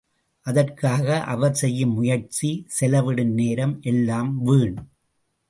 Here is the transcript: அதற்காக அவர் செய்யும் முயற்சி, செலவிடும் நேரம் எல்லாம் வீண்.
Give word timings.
அதற்காக 0.45 1.23
அவர் 1.23 1.53
செய்யும் 1.53 1.93
முயற்சி, 1.93 2.49
செலவிடும் 2.79 3.33
நேரம் 3.33 3.79
எல்லாம் 3.81 4.43
வீண். 4.43 4.75